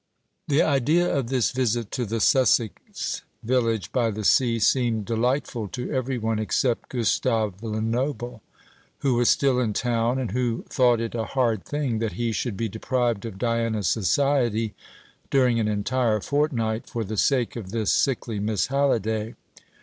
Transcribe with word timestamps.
The 0.47 0.63
idea 0.63 1.13
of 1.15 1.27
this 1.27 1.51
visit 1.51 1.91
to 1.91 2.07
the 2.07 2.19
Sussex 2.19 3.21
village 3.43 3.91
by 3.91 4.09
the 4.09 4.23
sea 4.23 4.57
seemed 4.57 5.05
delightful 5.05 5.67
to 5.67 5.91
every 5.91 6.17
one 6.17 6.39
except 6.39 6.89
Gustave 6.89 7.57
Lenoble, 7.61 8.41
who 9.01 9.13
was 9.13 9.29
still 9.29 9.59
in 9.59 9.73
town, 9.73 10.17
and 10.17 10.31
who 10.31 10.65
thought 10.69 10.99
it 10.99 11.13
a 11.13 11.25
hard 11.25 11.65
thing 11.65 11.99
that 11.99 12.13
he 12.13 12.31
should 12.31 12.57
be 12.57 12.67
deprived 12.67 13.25
of 13.27 13.37
Diana's 13.37 13.87
society 13.89 14.73
during 15.29 15.59
an 15.59 15.67
entire 15.67 16.19
fortnight, 16.19 16.87
for 16.87 17.03
the 17.03 17.15
sake 17.15 17.55
of 17.55 17.69
this 17.69 17.93
sickly 17.93 18.39
Miss 18.39 18.65
Halliday. 18.73 19.35